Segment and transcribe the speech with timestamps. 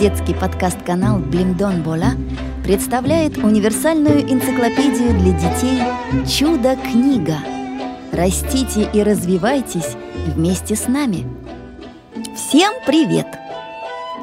[0.00, 2.12] Детский подкаст-канал «Блимдон Бола»
[2.64, 5.82] представляет универсальную энциклопедию для детей
[6.26, 7.36] «Чудо-книга».
[8.10, 11.28] Растите и развивайтесь вместе с нами.
[12.34, 13.26] Всем привет!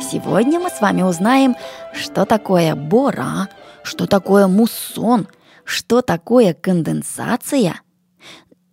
[0.02, 1.56] Сегодня мы с вами узнаем,
[1.94, 3.48] что такое бора,
[3.84, 5.28] что такое муссон,
[5.64, 7.80] что такое конденсация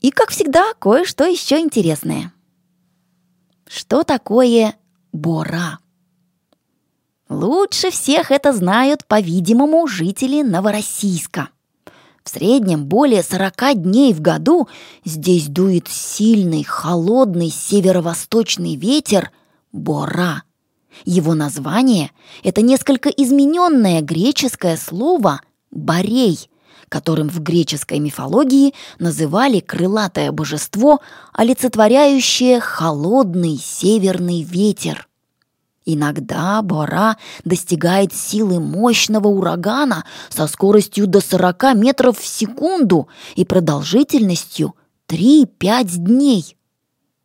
[0.00, 2.32] и, как всегда, кое-что еще интересное.
[3.68, 4.74] Что такое
[5.12, 5.80] бора?
[7.30, 11.48] Лучше всех это знают, по-видимому, жители Новороссийска.
[12.22, 14.68] В среднем более 40 дней в году
[15.04, 19.30] здесь дует сильный, холодный северо-восточный ветер
[19.72, 20.42] Бора.
[21.04, 22.10] Его название–
[22.44, 26.48] это несколько измененное греческое слово «борей»,
[26.88, 31.00] которым в греческой мифологии называли крылатое божество,
[31.32, 35.08] олицетворяющее холодный северный ветер–
[35.86, 44.74] Иногда Бора достигает силы мощного урагана со скоростью до 40 метров в секунду и продолжительностью
[45.08, 46.56] 3-5 дней.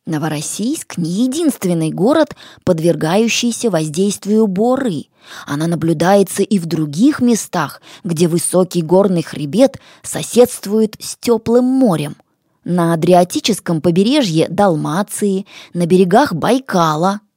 [0.06, 5.06] Новороссийск не единственный город, подвергающийся воздействию Боры.
[5.45, 12.17] Она наблюдается и в других местах, где высокий горный хребет соседствует с теплым морем.
[12.66, 17.22] На Адриатическом побережье Далмации, на берегах Байкала–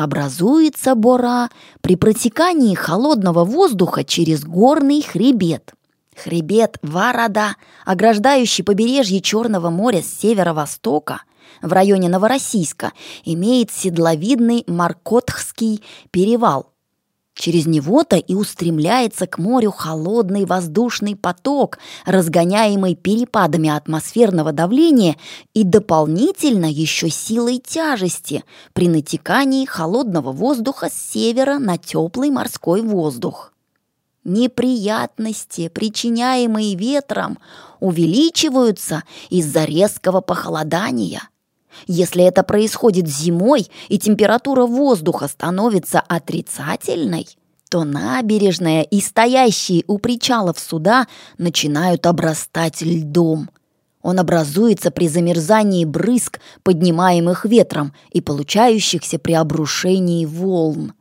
[0.00, 1.50] Образуется бора
[1.82, 5.74] при протекании холодного воздуха через горный хребет.
[6.16, 11.24] Хребет Варада, ограждающий побережье Черного моря с северо-востока,
[11.60, 12.92] в районе Новороссийска,
[13.26, 16.72] имеет седловидный Маркотхский перевал,
[17.40, 25.16] Через него-то и устремляется к морю холодный воздушный поток, разгоняемый перепадами атмосферного давления
[25.54, 33.54] и дополнительно еще силой тяжести при натекании холодного воздуха с севера на теплый морской воздух.
[34.22, 37.38] Неприятности, причиняемые ветром,
[37.80, 41.22] увеличиваются из-за резкого похолодания–
[41.86, 47.26] если это происходит зимой и температура воздуха становится отрицательной,
[47.70, 51.06] то набережная и стоящие у причалов суда
[51.38, 53.48] начинают обрастать льдом.
[54.02, 60.94] Он образуется при замерзании брызг, поднимаемых ветром и получающихся при обрушении волн.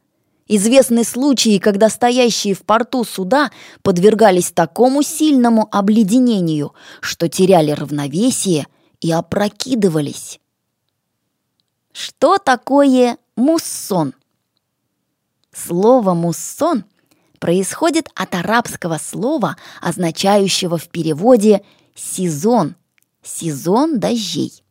[0.48, 3.52] Известны случаи, когда стоящие в порту суда
[3.84, 8.66] подвергались такому сильному обледенению, что теряли равновесие
[9.00, 10.40] и опрокидывались.
[11.92, 14.14] Что такое муссон?
[15.54, 16.86] Слово «муссон»
[17.40, 21.64] происходит от арабского слова, означающего в переводе
[21.96, 22.76] «сезон»,
[23.24, 24.64] «сезон дождей».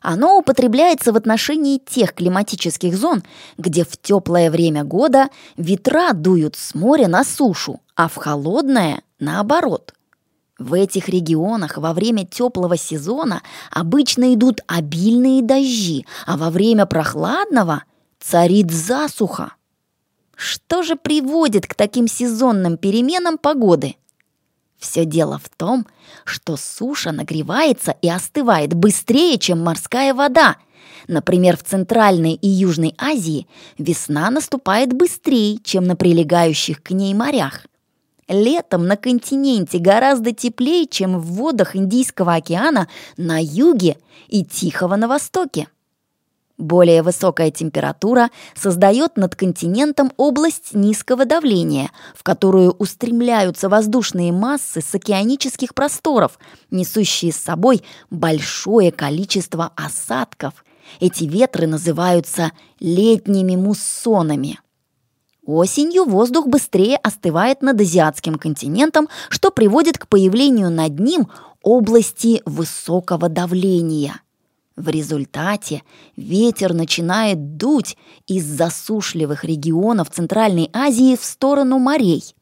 [0.00, 3.22] Оно употребляется в отношении тех климатических зон,
[3.56, 9.94] где в теплое время года ветра дуют с моря на сушу, а в холодное– наоборот–
[10.58, 17.84] в этих регионах во время теплого сезона обычно идут обильные дожди, а во время прохладного
[18.20, 19.54] царит засуха.
[20.36, 23.96] Что же приводит к таким сезонным переменам погоды?
[24.78, 25.86] Все дело в том,
[26.24, 30.56] что суша нагревается и остывает быстрее, чем морская вода.
[31.06, 33.46] Например, в Центральной и Южной Азии
[33.78, 37.64] весна наступает быстрее, чем на прилегающих к ней морях.
[38.32, 42.88] Летом на континенте гораздо теплее, чем в водах Индийского океана
[43.18, 43.98] на юге
[44.28, 45.68] и Тихого на востоке.
[46.56, 54.94] Более высокая температура создает над континентом область низкого давления, в которую устремляются воздушные массы с
[54.94, 56.38] океанических просторов,
[56.70, 60.64] несущие с собой большое количество осадков.
[61.00, 64.58] Эти ветры называются летними муссонами.
[65.44, 71.28] Осенью воздух быстрее остывает над азиатским континентом, что приводит к появлению над ним
[71.62, 74.20] области высокого давления.
[74.76, 75.82] В результате
[76.16, 77.96] ветер начинает дуть
[78.26, 82.34] из засушливых регионов Центральной Азии в сторону морей.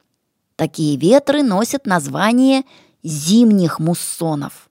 [0.56, 2.62] Такие ветры носят название
[3.02, 4.69] зимних муссонов.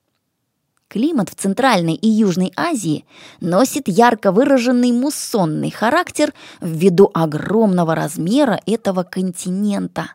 [0.90, 3.04] Климат в Центральной и Южной Азии
[3.40, 10.14] носит ярко выраженный муссонный характер ввиду огромного размера этого континента.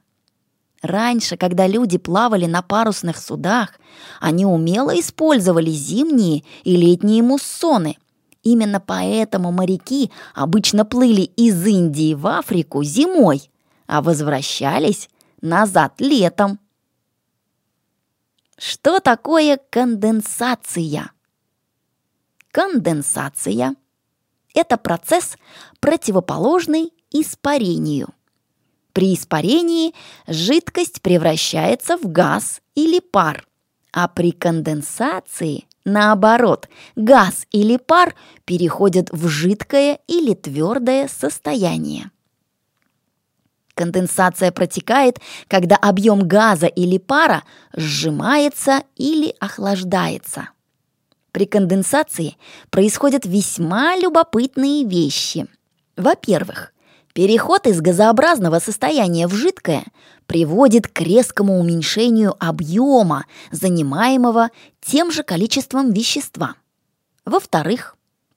[0.82, 3.80] Раньше, когда люди плавали на парусных судах,
[4.20, 7.96] они умело использовали зимние и летние муссоны.
[8.44, 13.50] Именно поэтому моряки обычно плыли из Индии в Африку зимой,
[13.88, 15.08] а возвращались
[15.40, 16.60] назад летом.
[18.58, 21.12] Что такое конденсация?
[22.52, 23.76] Конденсация–
[24.54, 25.38] это процесс,
[25.82, 28.14] противоположный испарению.
[28.94, 29.94] При испарении
[30.26, 33.46] жидкость превращается в газ или пар,
[33.92, 38.16] а при конденсации, наоборот, газ или пар
[38.46, 42.10] переходят в жидкое или твердое состояние.
[43.76, 47.44] Конденсация протекает, когда объем газа или пара
[47.74, 50.50] сжимается или охлаждается.
[51.32, 52.38] При конденсации
[52.70, 55.48] происходят весьма любопытные вещи.
[55.98, 56.72] Во-первых,
[57.14, 59.84] переход из газообразного состояния в жидкое
[60.26, 66.56] приводит к резкому уменьшению объема, занимаемого тем же количеством вещества.
[67.26, 67.95] Во-вторых,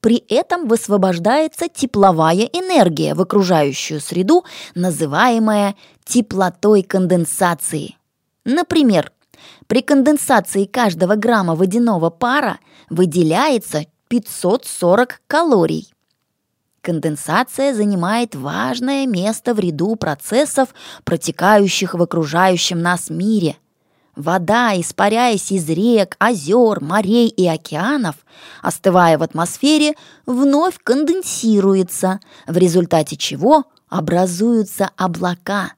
[0.08, 5.74] при этом высвобождается тепловая энергия в окружающую среду, называемая
[6.06, 7.94] теплотой конденсации.
[8.46, 9.12] Например,
[9.66, 12.58] при конденсации каждого грамма водяного пара
[12.88, 15.92] выделяется 540 калорий.
[16.80, 20.70] Конденсация занимает важное место в ряду процессов,
[21.04, 23.56] протекающих в окружающем нас мире–
[24.18, 28.16] Вода, испаряясь из рек, озер, морей и океанов,
[28.62, 29.94] остывая в атмосфере,
[30.26, 32.18] вновь конденсируется,
[32.48, 35.74] в результате чего образуются облака.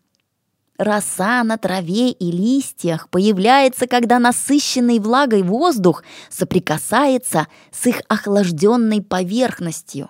[0.78, 10.08] Роса на траве и листьях появляется, когда насыщенный влагой воздух соприкасается с их охлажденной поверхностью.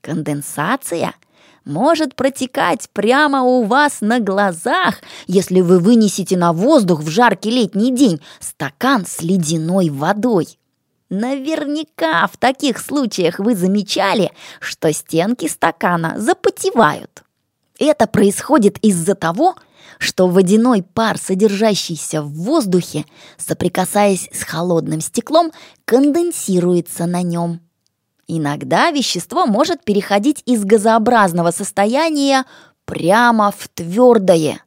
[0.00, 1.12] Конденсация–
[1.64, 7.94] может протекать прямо у вас на глазах, если вы вынесете на воздух в жаркий летний
[7.94, 10.58] день стакан с ледяной водой.
[11.10, 17.22] Наверняка в таких случаях вы замечали, что стенки стакана запотевают.
[17.78, 19.56] Это происходит из-за того,
[19.98, 23.04] что водяной пар, содержащийся в воздухе,
[23.36, 25.52] соприкасаясь с холодным стеклом,
[25.84, 27.60] конденсируется на нем.
[28.26, 32.44] Иногда вещество может переходить из газообразного состояния
[32.84, 34.62] прямо в твердое.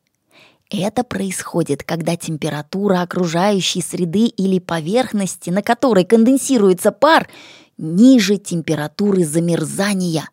[0.69, 7.29] Это происходит, когда температура окружающей среды или поверхности, на которой конденсируется пар,
[7.77, 10.29] ниже температуры замерзания.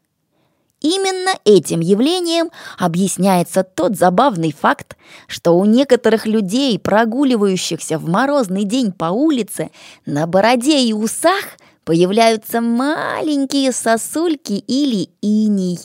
[0.80, 4.98] Именно этим явлением объясняется тот забавный факт,
[5.28, 9.70] что у некоторых людей, прогуливающихся в морозный день по улице,
[10.04, 11.44] на бороде и усах–
[11.84, 15.78] появляются маленькие сосульки или иней.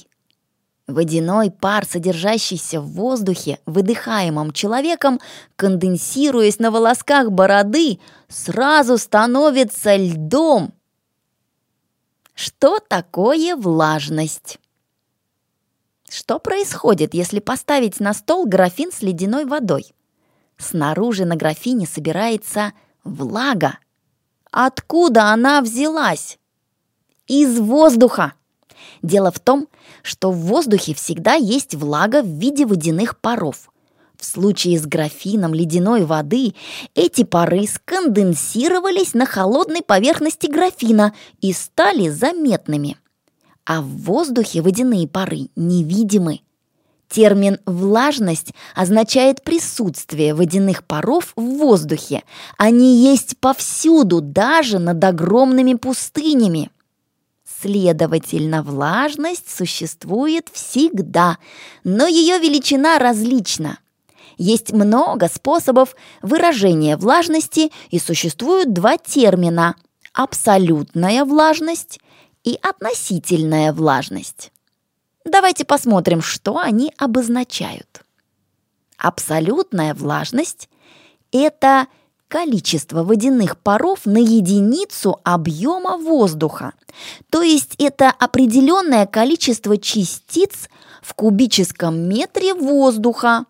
[0.88, 5.20] Водяной пар, содержащийся в воздухе, выдыхаемом человеком,
[5.56, 10.74] конденсируясь на волосках бороды, сразу становится льдом.
[12.34, 14.58] Что такое влажность?
[16.10, 19.94] Что происходит, если поставить на стол графин с ледяной водой?
[20.58, 22.74] Снаружи на графине собирается
[23.04, 23.78] влага.
[24.52, 26.40] Откуда она взялась?
[27.28, 28.34] Из воздуха.
[29.04, 29.68] Дело в том,
[30.02, 33.70] что в воздухе всегда есть влага в виде водяных паров.
[34.18, 36.56] В случае с графином ледяной воды
[36.96, 42.98] эти пары сконденсировались на холодной поверхности графина и стали заметными.
[43.66, 46.42] А в воздухе водяные пары невидимы.
[47.10, 52.24] Термин «влажность» означает присутствие водяных паров в воздухе.
[52.58, 56.70] Они есть повсюду, даже над огромными пустынями.
[57.62, 61.40] Следовательно, влажность существует всегда,
[61.84, 63.80] но ее величина различна.
[64.38, 69.76] Есть много способов выражения влажности, и существуют два термина–
[70.14, 72.00] абсолютная влажность
[72.44, 74.52] и относительная влажность.
[75.26, 78.02] Давайте посмотрим, что они обозначают.
[78.98, 80.70] Абсолютная влажность–
[81.32, 81.88] это
[82.28, 86.74] количество водяных паров на единицу объема воздуха.
[87.30, 90.70] То есть это определенное количество частиц
[91.02, 93.46] в кубическом метре воздуха.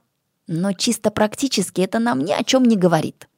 [0.47, 3.28] Но чисто практически это нам ни о чем не говорит.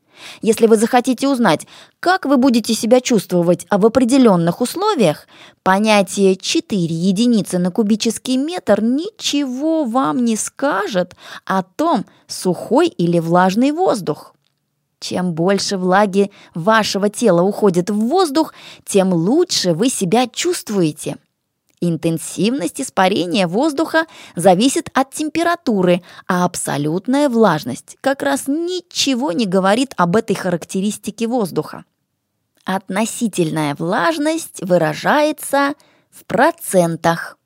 [0.41, 1.67] Если вы захотите узнать,
[1.99, 5.27] как вы будете себя чувствовать в определенных условиях,
[5.63, 13.71] понятие 4 единицы на кубический метр ничего вам не скажет о том, сухой или влажный
[13.71, 14.33] воздух.
[14.99, 18.53] Чем больше влаги вашего тела уходит в воздух,
[18.85, 21.17] тем лучше вы себя чувствуете–
[21.83, 30.15] Интенсивность испарения воздуха зависит от температуры, а абсолютная влажность как раз ничего не говорит об
[30.15, 31.85] этой характеристике воздуха.
[32.65, 35.73] Относительная влажность выражается
[36.11, 37.39] в процентах.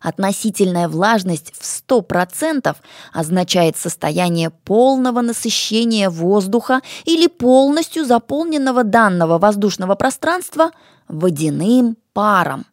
[0.00, 2.76] Относительная влажность в 100%
[3.12, 10.70] означает состояние полного насыщения воздуха или полностью заполненного данного воздушного пространства
[11.08, 12.64] водяным паром.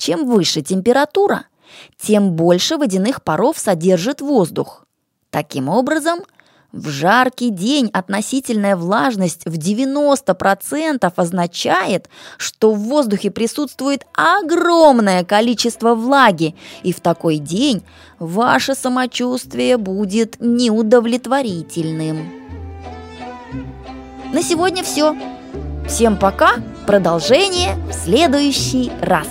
[0.00, 1.44] Чем выше температура,
[2.00, 4.86] тем больше водяных паров содержит воздух.
[5.28, 6.20] Таким образом,
[6.72, 16.54] в жаркий день относительная влажность в 90% означает, что в воздухе присутствует огромное количество влаги,
[16.82, 17.82] и в такой день
[18.18, 22.26] ваше самочувствие будет неудовлетворительным.
[24.32, 25.14] На сегодня все.
[25.86, 26.52] Всем пока.
[26.86, 29.26] Продолжение в следующий раз.